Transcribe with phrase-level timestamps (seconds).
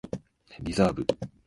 [0.61, 1.05] リザーブ